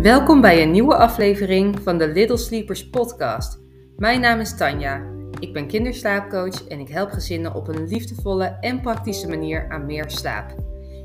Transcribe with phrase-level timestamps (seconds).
[0.00, 3.60] Welkom bij een nieuwe aflevering van de Little Sleepers podcast.
[3.96, 5.12] Mijn naam is Tanja.
[5.38, 10.10] Ik ben kinderslaapcoach en ik help gezinnen op een liefdevolle en praktische manier aan meer
[10.10, 10.54] slaap.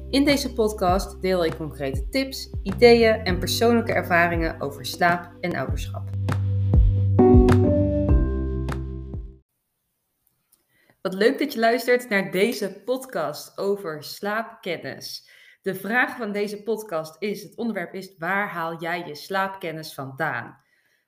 [0.10, 6.10] In deze podcast deel ik concrete tips, ideeën en persoonlijke ervaringen over slaap en ouderschap.
[11.02, 15.30] Wat leuk dat je luistert naar deze podcast over slaapkennis.
[15.66, 20.58] De vraag van deze podcast is: het onderwerp is: waar haal jij je slaapkennis vandaan?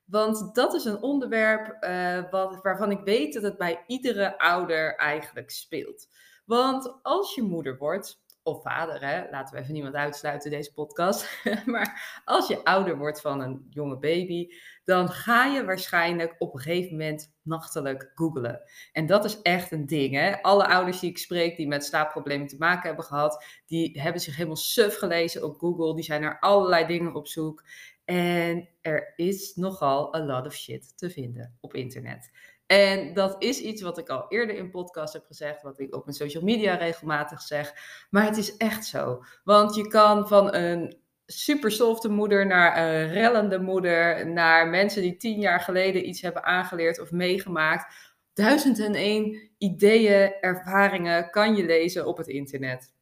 [0.04, 4.96] Want dat is een onderwerp uh, wat, waarvan ik weet dat het bij iedere ouder
[4.96, 6.08] eigenlijk speelt.
[6.44, 11.40] Want als je moeder wordt, of vader, hè, laten we even niemand uitsluiten deze podcast.
[11.66, 14.48] maar als je ouder wordt van een jonge baby,
[14.84, 18.62] dan ga je waarschijnlijk op een gegeven moment nachtelijk googlen.
[18.92, 20.14] En dat is echt een ding.
[20.14, 20.42] Hè?
[20.42, 24.36] Alle ouders die ik spreek die met slaapproblemen te maken hebben gehad, die hebben zich
[24.36, 25.94] helemaal suf gelezen op Google.
[25.94, 27.64] Die zijn naar allerlei dingen op zoek.
[28.04, 32.30] En er is nogal a lot of shit te vinden op internet.
[32.68, 36.04] En dat is iets wat ik al eerder in podcast heb gezegd, wat ik op
[36.04, 37.72] mijn social media regelmatig zeg.
[38.10, 39.24] Maar het is echt zo.
[39.44, 45.16] Want je kan van een super softe moeder naar een rellende moeder, naar mensen die
[45.16, 47.94] tien jaar geleden iets hebben aangeleerd of meegemaakt.
[48.32, 52.94] Duizend en één ideeën, ervaringen kan je lezen op het internet.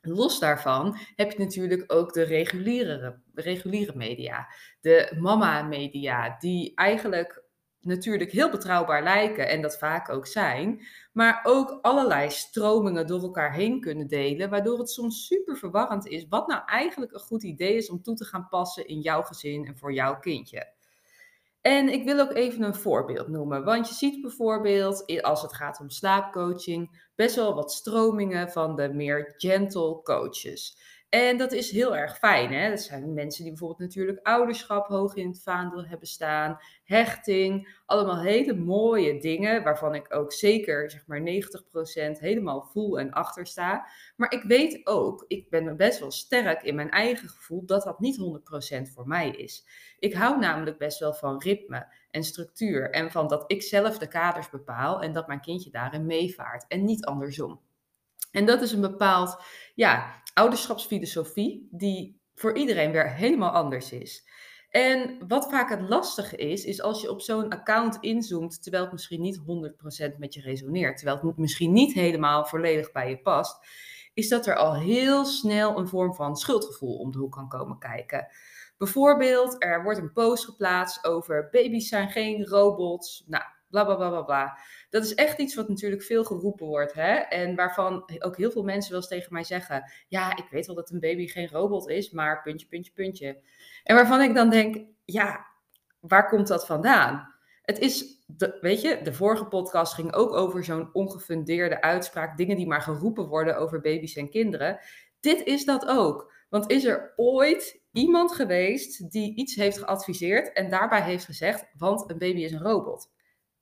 [0.00, 4.48] Los daarvan heb je natuurlijk ook de reguliere, reguliere media,
[4.80, 7.48] de mama-media, die eigenlijk
[7.80, 13.52] natuurlijk heel betrouwbaar lijken en dat vaak ook zijn, maar ook allerlei stromingen door elkaar
[13.52, 17.76] heen kunnen delen, waardoor het soms super verwarrend is wat nou eigenlijk een goed idee
[17.76, 20.72] is om toe te gaan passen in jouw gezin en voor jouw kindje.
[21.60, 25.80] En ik wil ook even een voorbeeld noemen, want je ziet bijvoorbeeld als het gaat
[25.80, 30.78] om slaapcoaching best wel wat stromingen van de meer gentle coaches.
[31.10, 32.52] En dat is heel erg fijn.
[32.52, 32.68] Hè?
[32.68, 38.20] Dat zijn mensen die bijvoorbeeld natuurlijk ouderschap hoog in het vaandel hebben staan, hechting, allemaal
[38.20, 41.22] hele mooie dingen waarvan ik ook zeker zeg maar 90%
[42.18, 43.86] helemaal voel en achter sta.
[44.16, 48.00] Maar ik weet ook, ik ben best wel sterk in mijn eigen gevoel dat dat
[48.00, 48.42] niet
[48.88, 49.66] 100% voor mij is.
[49.98, 54.08] Ik hou namelijk best wel van ritme en structuur en van dat ik zelf de
[54.08, 57.60] kaders bepaal en dat mijn kindje daarin meevaart en niet andersom.
[58.30, 59.42] En dat is een bepaald
[59.74, 64.28] ja, ouderschapsfilosofie die voor iedereen weer helemaal anders is.
[64.70, 68.92] En wat vaak het lastige is, is als je op zo'n account inzoomt, terwijl het
[68.92, 69.40] misschien niet
[70.14, 73.66] 100% met je resoneert, terwijl het misschien niet helemaal volledig bij je past,
[74.14, 77.78] is dat er al heel snel een vorm van schuldgevoel om de hoek kan komen
[77.78, 78.26] kijken.
[78.78, 83.24] Bijvoorbeeld, er wordt een post geplaatst over baby's zijn geen robots.
[83.26, 84.58] Nou, bla bla bla bla bla.
[84.90, 86.92] Dat is echt iets wat natuurlijk veel geroepen wordt.
[86.92, 87.12] Hè?
[87.14, 90.74] En waarvan ook heel veel mensen wel eens tegen mij zeggen: Ja, ik weet wel
[90.74, 93.40] dat een baby geen robot is, maar puntje, puntje, puntje.
[93.82, 95.46] En waarvan ik dan denk: Ja,
[96.00, 97.34] waar komt dat vandaan?
[97.62, 102.56] Het is, de, weet je, de vorige podcast ging ook over zo'n ongefundeerde uitspraak, dingen
[102.56, 104.78] die maar geroepen worden over baby's en kinderen.
[105.20, 106.32] Dit is dat ook.
[106.48, 112.10] Want is er ooit iemand geweest die iets heeft geadviseerd en daarbij heeft gezegd, want
[112.10, 113.10] een baby is een robot?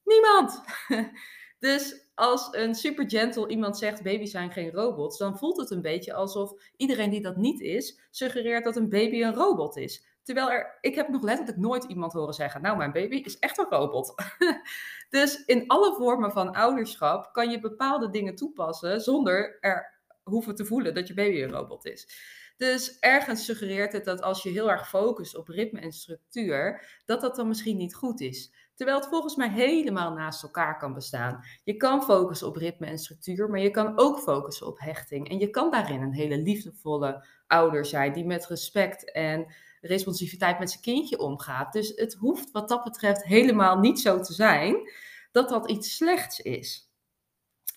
[0.09, 0.61] Niemand!
[1.59, 5.83] Dus als een super gentle iemand zegt baby's zijn geen robots, dan voelt het een
[5.83, 10.07] beetje alsof iedereen die dat niet is, suggereert dat een baby een robot is.
[10.23, 13.59] Terwijl er, ik heb nog letterlijk nooit iemand horen zeggen, nou mijn baby is echt
[13.59, 14.15] een robot.
[15.11, 20.65] dus in alle vormen van ouderschap kan je bepaalde dingen toepassen zonder er hoeven te
[20.65, 22.09] voelen dat je baby een robot is.
[22.57, 27.21] Dus ergens suggereert het dat als je heel erg focust op ritme en structuur, dat
[27.21, 28.53] dat dan misschien niet goed is.
[28.79, 31.45] Terwijl het volgens mij helemaal naast elkaar kan bestaan.
[31.65, 35.29] Je kan focussen op ritme en structuur, maar je kan ook focussen op hechting.
[35.29, 40.71] En je kan daarin een hele liefdevolle ouder zijn die met respect en responsiviteit met
[40.71, 41.73] zijn kindje omgaat.
[41.73, 44.91] Dus het hoeft wat dat betreft helemaal niet zo te zijn
[45.33, 46.93] dat dat iets slechts is.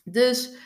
[0.03, 0.57] Dus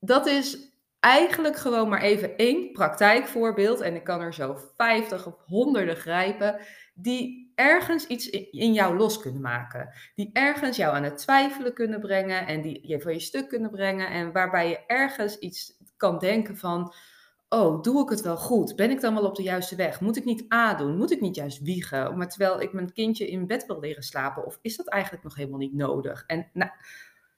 [0.00, 3.80] dat is eigenlijk gewoon maar even één praktijkvoorbeeld.
[3.80, 6.60] En ik kan er zo 50 of honderden grijpen.
[6.92, 9.92] Die ergens iets in jou los kunnen maken.
[10.14, 12.46] Die ergens jou aan het twijfelen kunnen brengen.
[12.46, 14.10] En die je van je stuk kunnen brengen.
[14.10, 16.94] En waarbij je ergens iets kan denken van.
[17.48, 18.76] Oh, doe ik het wel goed?
[18.76, 20.00] Ben ik dan wel op de juiste weg?
[20.00, 20.96] Moet ik niet A doen?
[20.96, 22.16] Moet ik niet juist wiegen?
[22.16, 24.46] Maar terwijl ik mijn kindje in bed wil leren slapen?
[24.46, 26.24] Of is dat eigenlijk nog helemaal niet nodig?
[26.26, 26.70] En nou,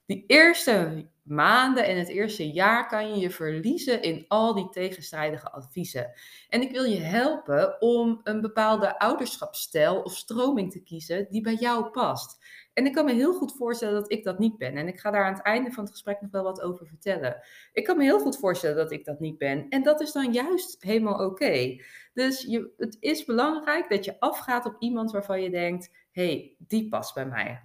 [0.05, 5.51] Die eerste maanden en het eerste jaar kan je je verliezen in al die tegenstrijdige
[5.51, 6.11] adviezen.
[6.49, 11.53] En ik wil je helpen om een bepaalde ouderschapsstijl of stroming te kiezen die bij
[11.53, 12.43] jou past.
[12.73, 14.77] En ik kan me heel goed voorstellen dat ik dat niet ben.
[14.77, 17.41] En ik ga daar aan het einde van het gesprek nog wel wat over vertellen.
[17.73, 19.69] Ik kan me heel goed voorstellen dat ik dat niet ben.
[19.69, 21.81] En dat is dan juist helemaal oké.
[22.13, 26.55] Dus je, het is belangrijk dat je afgaat op iemand waarvan je denkt: hé, hey,
[26.57, 27.63] die past bij mij.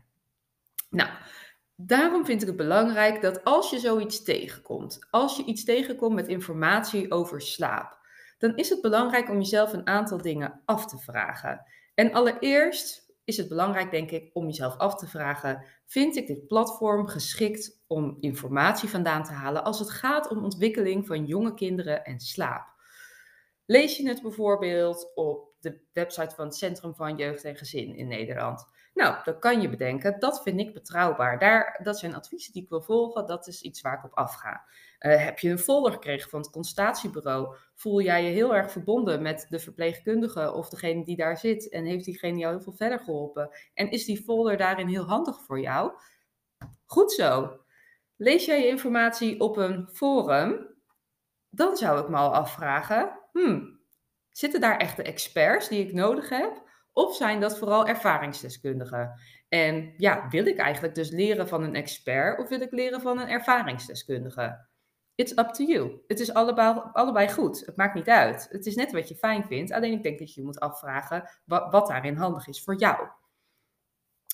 [0.90, 1.10] Nou,
[1.86, 6.28] daarom vind ik het belangrijk dat als je zoiets tegenkomt, als je iets tegenkomt met
[6.28, 7.98] informatie over slaap,
[8.38, 11.64] dan is het belangrijk om jezelf een aantal dingen af te vragen.
[11.94, 16.46] En allereerst is het belangrijk, denk ik, om jezelf af te vragen: vind ik dit
[16.46, 22.04] platform geschikt om informatie vandaan te halen als het gaat om ontwikkeling van jonge kinderen
[22.04, 22.68] en slaap?
[23.66, 28.08] Lees je het bijvoorbeeld op de website van het Centrum van Jeugd en Gezin in
[28.08, 28.66] Nederland?
[28.94, 31.38] Nou, dan kan je bedenken, dat vind ik betrouwbaar.
[31.38, 34.64] Daar, dat zijn adviezen die ik wil volgen, dat is iets waar ik op afga.
[35.00, 37.56] Uh, heb je een folder gekregen van het consultatiebureau?
[37.74, 41.68] Voel jij je heel erg verbonden met de verpleegkundige of degene die daar zit?
[41.68, 43.50] En heeft diegene jou heel veel verder geholpen?
[43.74, 45.92] En is die folder daarin heel handig voor jou?
[46.86, 47.60] Goed zo.
[48.16, 50.68] Lees jij je informatie op een forum?
[51.50, 53.80] Dan zou ik me al afvragen: hmm,
[54.30, 56.69] zitten daar echte experts die ik nodig heb?
[56.92, 59.20] Of zijn dat vooral ervaringsdeskundigen?
[59.48, 63.18] En ja, wil ik eigenlijk dus leren van een expert of wil ik leren van
[63.18, 64.68] een ervaringsdeskundige?
[65.14, 66.00] It's up to you.
[66.06, 67.66] Het is allebei, allebei goed.
[67.66, 68.46] Het maakt niet uit.
[68.50, 69.72] Het is net wat je fijn vindt.
[69.72, 73.08] Alleen ik denk dat je moet afvragen wat, wat daarin handig is voor jou.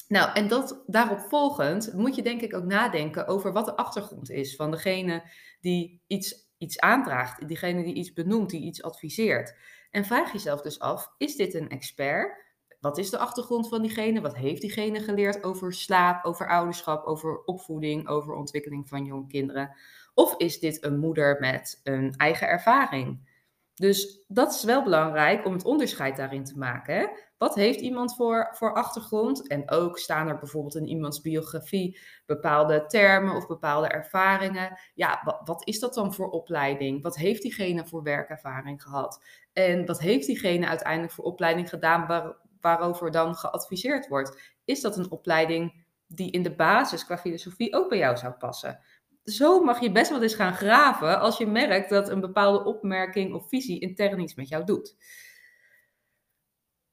[0.08, 4.30] Nou, en dat, daarop volgend moet je denk ik ook nadenken over wat de achtergrond
[4.30, 5.30] is van degene
[5.60, 9.56] die iets, iets aandraagt, diegene die iets benoemt, die iets adviseert.
[9.90, 12.45] En vraag jezelf dus af, is dit een expert?
[12.86, 14.20] Wat is de achtergrond van diegene?
[14.20, 19.76] Wat heeft diegene geleerd over slaap, over ouderschap, over opvoeding, over ontwikkeling van jonge kinderen?
[20.14, 23.28] Of is dit een moeder met een eigen ervaring?
[23.74, 27.10] Dus dat is wel belangrijk om het onderscheid daarin te maken.
[27.38, 29.48] Wat heeft iemand voor, voor achtergrond?
[29.48, 34.78] En ook staan er bijvoorbeeld in iemands biografie bepaalde termen of bepaalde ervaringen.
[34.94, 37.02] Ja, wat, wat is dat dan voor opleiding?
[37.02, 39.22] Wat heeft diegene voor werkervaring gehad?
[39.52, 44.54] En wat heeft diegene uiteindelijk voor opleiding gedaan waar, waarover dan geadviseerd wordt?
[44.64, 48.80] Is dat een opleiding die in de basis qua filosofie ook bij jou zou passen?
[49.26, 53.34] zo mag je best wel eens gaan graven als je merkt dat een bepaalde opmerking
[53.34, 54.96] of visie intern iets met jou doet.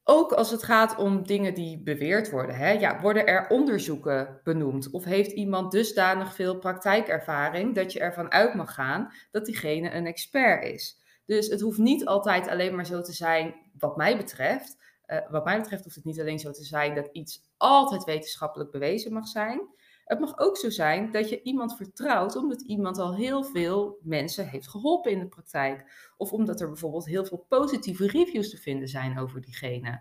[0.06, 2.56] Ook als het gaat om dingen die beweerd worden.
[2.56, 2.70] Hè?
[2.70, 4.90] Ja, worden er onderzoeken benoemd?
[4.90, 10.06] Of heeft iemand dusdanig veel praktijkervaring dat je ervan uit mag gaan dat diegene een
[10.06, 11.02] expert is?
[11.26, 14.76] Dus het hoeft niet altijd alleen maar zo te zijn, wat mij betreft.
[15.06, 18.70] Uh, wat mij betreft hoeft het niet alleen zo te zijn dat iets altijd wetenschappelijk
[18.70, 19.68] bewezen mag zijn.
[20.04, 24.48] Het mag ook zo zijn dat je iemand vertrouwt omdat iemand al heel veel mensen
[24.48, 26.12] heeft geholpen in de praktijk.
[26.16, 30.00] Of omdat er bijvoorbeeld heel veel positieve reviews te vinden zijn over diegene.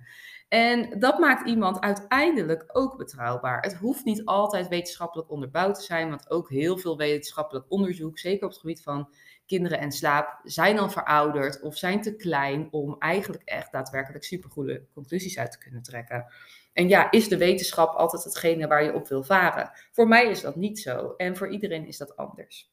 [0.50, 3.62] En dat maakt iemand uiteindelijk ook betrouwbaar.
[3.62, 8.46] Het hoeft niet altijd wetenschappelijk onderbouwd te zijn, want ook heel veel wetenschappelijk onderzoek, zeker
[8.46, 9.10] op het gebied van
[9.46, 14.86] kinderen en slaap, zijn al verouderd of zijn te klein om eigenlijk echt daadwerkelijk supergoede
[14.94, 16.26] conclusies uit te kunnen trekken.
[16.74, 19.72] En ja, is de wetenschap altijd hetgene waar je op wil varen?
[19.92, 22.72] Voor mij is dat niet zo en voor iedereen is dat anders.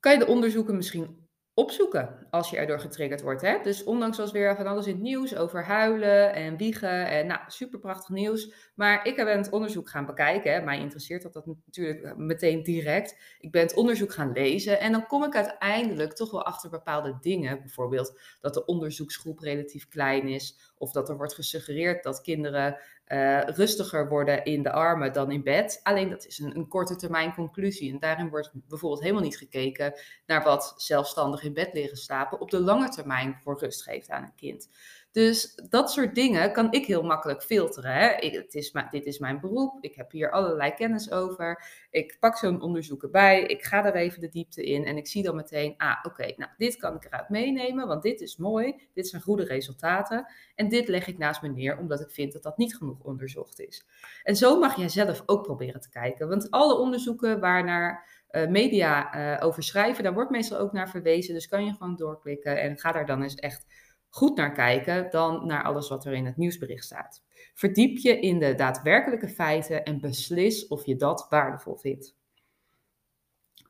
[0.00, 3.42] Kan je de onderzoeken misschien opzoeken als je erdoor getriggerd wordt.
[3.42, 3.58] Hè?
[3.62, 7.06] Dus ondanks was weer van alles in het nieuws over huilen en wiegen.
[7.06, 8.70] En nou, super prachtig nieuws.
[8.74, 10.52] Maar ik ben het onderzoek gaan bekijken.
[10.52, 10.60] Hè.
[10.60, 13.36] Mij interesseert dat, dat natuurlijk meteen direct.
[13.40, 14.80] Ik ben het onderzoek gaan lezen.
[14.80, 17.60] En dan kom ik uiteindelijk toch wel achter bepaalde dingen.
[17.60, 20.72] Bijvoorbeeld dat de onderzoeksgroep relatief klein is.
[20.78, 22.78] Of dat er wordt gesuggereerd dat kinderen
[23.12, 25.80] uh, rustiger worden in de armen dan in bed.
[25.82, 27.92] Alleen dat is een, een, korte termijn conclusie.
[27.92, 29.94] En daarin wordt bijvoorbeeld helemaal niet gekeken
[30.26, 34.22] naar wat zelfstandig in bed liggen slapen op de lange termijn voor rust geeft aan
[34.22, 34.68] een kind.
[35.12, 37.92] Dus dat soort dingen kan ik heel makkelijk filteren.
[37.92, 38.08] Hè?
[38.38, 41.64] Het is, dit is mijn beroep, ik heb hier allerlei kennis over.
[41.90, 45.22] Ik pak zo'n onderzoek erbij, ik ga er even de diepte in en ik zie
[45.22, 49.08] dan meteen, ah oké, nou dit kan ik eruit meenemen, want dit is mooi, dit
[49.08, 50.26] zijn goede resultaten.
[50.54, 53.60] En dit leg ik naast me neer, omdat ik vind dat dat niet genoeg onderzocht
[53.60, 53.86] is.
[54.22, 58.48] En zo mag jij zelf ook proberen te kijken, want alle onderzoeken waar naar uh,
[58.48, 61.34] media uh, over schrijven, daar wordt meestal ook naar verwezen.
[61.34, 63.66] Dus kan je gewoon doorklikken en ga daar dan eens echt
[64.10, 67.24] goed naar kijken dan naar alles wat er in het nieuwsbericht staat.
[67.54, 72.18] Verdiep je in de daadwerkelijke feiten en beslis of je dat waardevol vindt.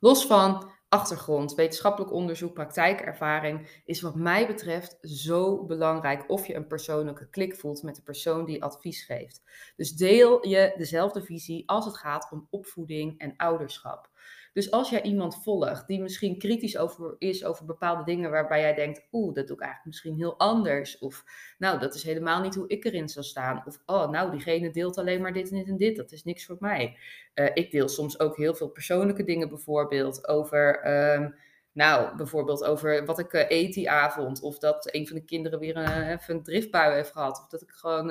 [0.00, 6.66] Los van achtergrond, wetenschappelijk onderzoek, praktijkervaring is wat mij betreft zo belangrijk of je een
[6.66, 9.42] persoonlijke klik voelt met de persoon die advies geeft.
[9.76, 14.10] Dus deel je dezelfde visie als het gaat om opvoeding en ouderschap.
[14.52, 18.74] Dus als jij iemand volgt die misschien kritisch over is over bepaalde dingen waarbij jij
[18.74, 20.98] denkt, oeh, dat doe ik eigenlijk misschien heel anders.
[20.98, 21.24] Of
[21.58, 23.62] nou, dat is helemaal niet hoe ik erin zou staan.
[23.66, 25.96] Of oh, nou, diegene deelt alleen maar dit en dit en dit.
[25.96, 26.98] Dat is niks voor mij.
[27.34, 30.90] Uh, ik deel soms ook heel veel persoonlijke dingen, bijvoorbeeld over.
[31.14, 31.34] Um,
[31.72, 34.42] nou, bijvoorbeeld over wat ik uh, eet die avond.
[34.42, 37.40] Of dat een van de kinderen weer een, even een driftbui heeft gehad.
[37.40, 38.06] Of dat ik gewoon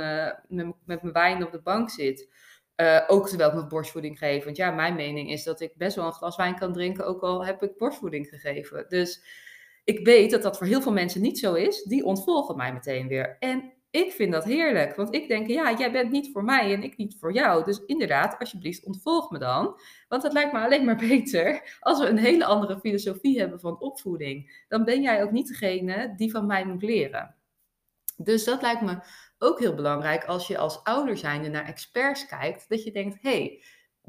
[0.47, 2.29] met, met mijn wijn op de bank zit.
[2.81, 4.43] Uh, ook terwijl ik borstvoeding geef.
[4.43, 7.21] Want ja, mijn mening is dat ik best wel een glas wijn kan drinken, ook
[7.21, 8.85] al heb ik borstvoeding gegeven.
[8.87, 9.23] Dus
[9.83, 11.83] ik weet dat dat voor heel veel mensen niet zo is.
[11.83, 13.37] Die ontvolgen mij meteen weer.
[13.39, 16.83] En ik vind dat heerlijk, want ik denk, ja, jij bent niet voor mij en
[16.83, 17.63] ik niet voor jou.
[17.63, 19.79] Dus inderdaad, alsjeblieft, ontvolg me dan.
[20.07, 23.79] Want het lijkt me alleen maar beter als we een hele andere filosofie hebben van
[23.79, 24.65] opvoeding.
[24.67, 27.35] Dan ben jij ook niet degene die van mij moet leren.
[28.17, 28.97] Dus dat lijkt me
[29.39, 33.63] ook heel belangrijk als je als ouder zijnde naar experts kijkt, dat je denkt, hey,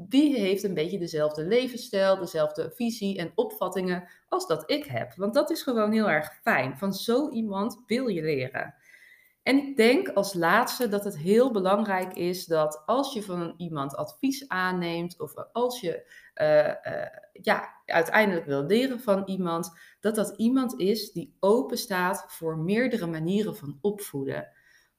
[0.07, 5.13] wie heeft een beetje dezelfde levensstijl, dezelfde visie en opvattingen als dat ik heb?
[5.15, 6.77] Want dat is gewoon heel erg fijn.
[6.77, 8.75] Van zo iemand wil je leren.
[9.43, 13.95] En ik denk als laatste dat het heel belangrijk is dat als je van iemand
[13.95, 17.07] advies aanneemt of als je uh, uh,
[17.41, 23.07] ja, uiteindelijk wil leren van iemand, dat dat iemand is die open staat voor meerdere
[23.07, 24.47] manieren van opvoeden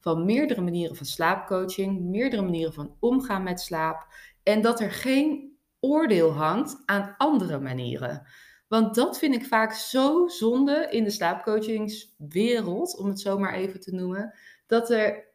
[0.03, 4.07] van meerdere manieren van slaapcoaching, meerdere manieren van omgaan met slaap.
[4.43, 8.27] En dat er geen oordeel hangt aan andere manieren.
[8.69, 13.81] Want dat vind ik vaak zo zonde in de slaapcoachingswereld, om het zo maar even
[13.81, 14.35] te noemen.
[14.67, 15.29] Dat er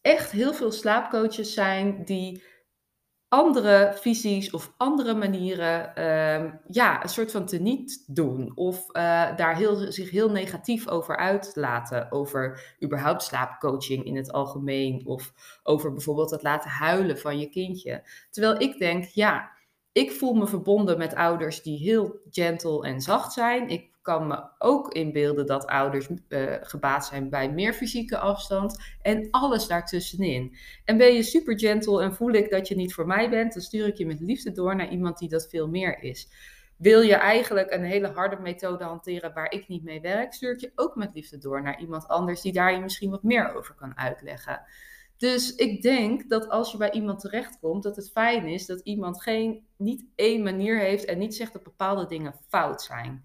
[0.00, 2.42] echt heel veel slaapcoaches zijn die
[3.28, 8.52] andere visies of andere manieren uh, ja, een soort van teniet doen.
[8.54, 12.12] Of uh, daar heel, zich heel negatief over uitlaten.
[12.12, 15.06] Over überhaupt slaapcoaching in het algemeen.
[15.06, 15.32] Of
[15.62, 18.08] over bijvoorbeeld het laten huilen van je kindje.
[18.30, 19.50] Terwijl ik denk, ja,
[19.92, 23.68] ik voel me verbonden met ouders die heel gentle en zacht zijn.
[23.68, 29.28] Ik kan me ook inbeelden dat ouders uh, gebaat zijn bij meer fysieke afstand en
[29.30, 30.56] alles daartussenin.
[30.84, 33.62] En ben je super gentle en voel ik dat je niet voor mij bent, dan
[33.62, 36.28] stuur ik je met liefde door naar iemand die dat veel meer is.
[36.76, 40.60] Wil je eigenlijk een hele harde methode hanteren waar ik niet mee werk, stuur ik
[40.60, 43.74] je ook met liefde door naar iemand anders die daar je misschien wat meer over
[43.74, 44.62] kan uitleggen.
[45.16, 49.22] Dus ik denk dat als je bij iemand terechtkomt, dat het fijn is dat iemand
[49.22, 53.22] geen, niet één manier heeft en niet zegt dat bepaalde dingen fout zijn.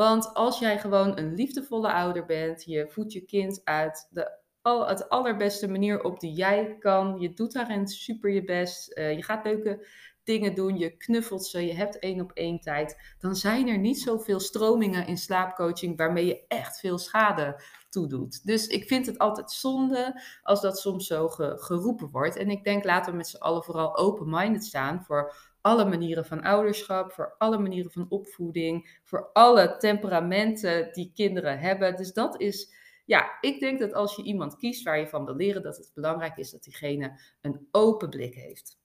[0.00, 4.88] Want als jij gewoon een liefdevolle ouder bent, je voedt je kind uit de al,
[4.88, 7.20] het allerbeste manier op die jij kan.
[7.20, 8.98] Je doet daarin super je best.
[8.98, 9.86] Uh, je gaat leuke
[10.24, 10.78] dingen doen.
[10.78, 11.66] Je knuffelt ze.
[11.66, 13.14] Je hebt één op één tijd.
[13.18, 18.46] Dan zijn er niet zoveel stromingen in slaapcoaching waarmee je echt veel schade toedoet.
[18.46, 22.36] Dus ik vind het altijd zonde als dat soms zo geroepen wordt.
[22.36, 26.42] En ik denk laten we met z'n allen vooral open-minded staan voor alle manieren van
[26.42, 31.96] ouderschap, voor alle manieren van opvoeding, voor alle temperamenten die kinderen hebben.
[31.96, 32.72] Dus dat is,
[33.04, 35.90] ja, ik denk dat als je iemand kiest waar je van wil leren, dat het
[35.94, 38.78] belangrijk is dat diegene een open blik heeft.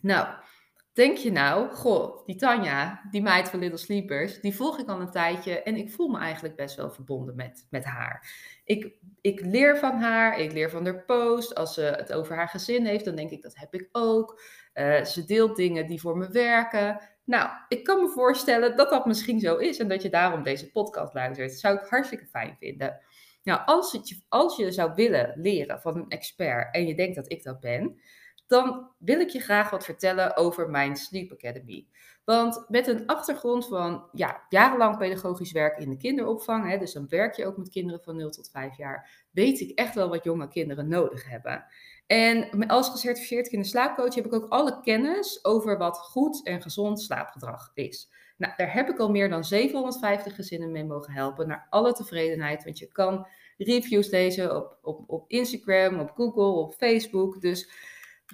[0.00, 0.34] Nou,
[0.98, 5.00] denk je nou, goh, die Tanja, die meid van Little Sleepers, die volg ik al
[5.00, 8.30] een tijdje en ik voel me eigenlijk best wel verbonden met, met haar.
[8.64, 11.54] Ik, ik leer van haar, ik leer van haar post.
[11.54, 14.40] Als ze het over haar gezin heeft, dan denk ik dat heb ik ook.
[14.74, 17.00] Uh, ze deelt dingen die voor me werken.
[17.24, 20.70] Nou, ik kan me voorstellen dat dat misschien zo is en dat je daarom deze
[20.70, 21.50] podcast luistert.
[21.50, 23.00] Dat zou ik hartstikke fijn vinden.
[23.42, 27.32] Nou, als, het, als je zou willen leren van een expert en je denkt dat
[27.32, 28.00] ik dat ben,
[28.48, 31.86] dan wil ik je graag wat vertellen over mijn Sleep Academy.
[32.24, 37.08] Want met een achtergrond van ja, jarenlang pedagogisch werk in de kinderopvang, hè, dus dan
[37.08, 40.24] werk je ook met kinderen van 0 tot 5 jaar, weet ik echt wel wat
[40.24, 41.64] jonge kinderen nodig hebben.
[42.06, 47.70] En als gecertificeerd kinderslaapcoach heb ik ook alle kennis over wat goed en gezond slaapgedrag
[47.74, 48.10] is.
[48.36, 52.64] Nou, daar heb ik al meer dan 750 gezinnen mee mogen helpen, naar alle tevredenheid.
[52.64, 53.26] Want je kan
[53.56, 57.40] reviews lezen op, op, op Instagram, op Google, op Facebook.
[57.40, 57.70] Dus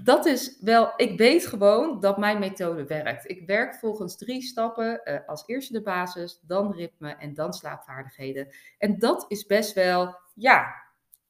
[0.03, 3.31] dat is wel, ik weet gewoon dat mijn methode werkt.
[3.31, 5.01] Ik werk volgens drie stappen.
[5.05, 8.55] Uh, als eerste de basis, dan ritme en dan slaapvaardigheden.
[8.79, 10.83] En dat is best wel, ja,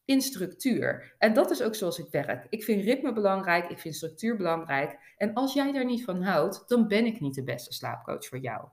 [0.04, 1.14] in structuur.
[1.18, 2.46] En dat is ook zoals ik werk.
[2.48, 5.14] Ik vind ritme belangrijk, ik vind structuur belangrijk.
[5.16, 8.38] En als jij daar niet van houdt, dan ben ik niet de beste slaapcoach voor
[8.38, 8.68] jou.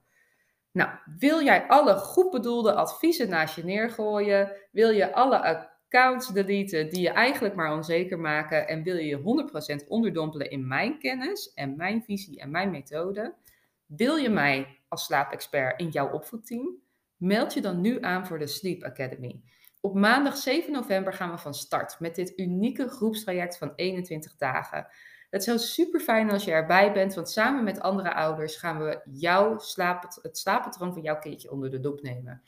[0.72, 4.52] Nou, wil jij alle goed bedoelde adviezen naast je neergooien?
[4.72, 8.68] Wil je alle accounts deleten die je eigenlijk maar onzeker maken?
[8.68, 13.34] En wil je je 100% onderdompelen in mijn kennis en mijn visie en mijn methode?
[13.86, 16.76] Wil je mij als slaapexpert in jouw opvoedteam?
[17.18, 19.42] Meld je dan nu aan voor de Sleep Academy.
[19.82, 24.88] Op maandag 7 november gaan we van start met dit unieke groepstraject van 21 dagen.
[25.30, 29.02] Het zou super fijn als je erbij bent, want samen met andere ouders gaan we
[29.12, 32.42] jouw slaap, het slaappatroon van jouw kindje onder de loep nemen.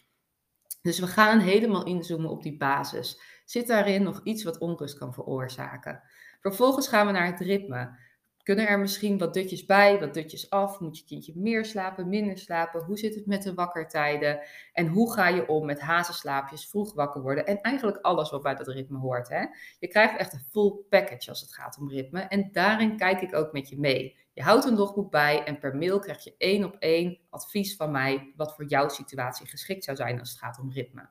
[0.82, 3.20] Dus we gaan helemaal inzoomen op die basis.
[3.46, 6.02] Zit daarin nog iets wat onrust kan veroorzaken?
[6.42, 7.98] Vervolgens gaan we naar het ritme.
[8.44, 10.80] Kunnen er misschien wat dutjes bij, wat dutjes af?
[10.80, 12.84] Moet je kindje meer slapen, minder slapen?
[12.84, 14.40] Hoe zit het met de wakkertijden?
[14.74, 17.46] En hoe ga je om met hazenslaapjes, vroeg wakker worden?
[17.46, 19.30] En eigenlijk alles wat bij dat ritme hoort.
[19.30, 19.46] Hè?
[19.80, 22.20] Je krijgt echt een full package als het gaat om ritme.
[22.20, 24.18] En daarin kijk ik ook met je mee.
[24.34, 27.92] Je houdt een logboek bij en per mail krijg je één op één advies van
[27.92, 31.10] mij wat voor jouw situatie geschikt zou zijn als het gaat om ritme.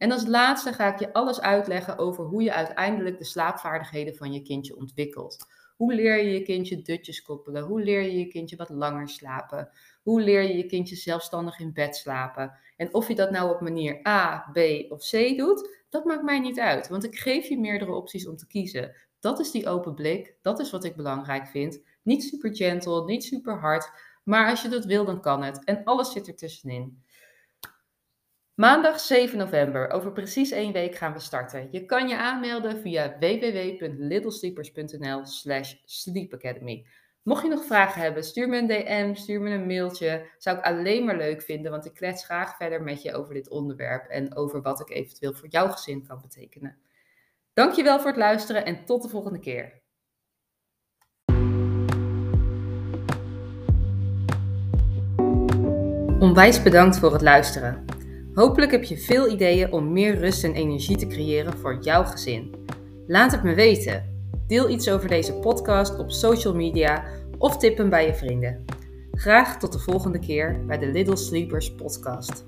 [0.00, 4.32] En als laatste ga ik je alles uitleggen over hoe je uiteindelijk de slaapvaardigheden van
[4.32, 5.46] je kindje ontwikkelt.
[5.76, 7.62] Hoe leer je je kindje dutjes koppelen?
[7.62, 9.70] Hoe leer je je kindje wat langer slapen?
[10.02, 12.52] Hoe leer je je kindje zelfstandig in bed slapen?
[12.76, 16.38] En of je dat nou op manier A, B of C doet, dat maakt mij
[16.38, 16.88] niet uit.
[16.88, 18.96] Want ik geef je meerdere opties om te kiezen.
[19.18, 20.34] Dat is die open blik.
[20.42, 21.80] Dat is wat ik belangrijk vind.
[22.02, 23.90] Niet super gentle, niet super hard.
[24.24, 25.64] Maar als je dat wil, dan kan het.
[25.64, 27.02] En alles zit er tussenin.
[28.60, 31.68] Maandag 7 november, over precies één week gaan we starten.
[31.70, 36.86] Je kan je aanmelden via www.littlesleepers.nl slash sleepacademy.
[37.22, 40.26] Mocht je nog vragen hebben, stuur me een DM, stuur me een mailtje.
[40.38, 43.50] Zou ik alleen maar leuk vinden, want ik klets graag verder met je over dit
[43.50, 46.78] onderwerp en over wat ik eventueel voor jouw gezin kan betekenen.
[47.52, 49.82] Dankjewel voor het luisteren en tot de volgende keer.
[56.18, 57.99] Onwijs bedankt voor het luisteren.
[58.34, 62.54] Hopelijk heb je veel ideeën om meer rust en energie te creëren voor jouw gezin.
[63.06, 64.04] Laat het me weten.
[64.46, 67.04] Deel iets over deze podcast op social media
[67.38, 68.64] of tip hem bij je vrienden.
[69.12, 72.44] Graag tot de volgende keer bij de Little Sleepers podcast.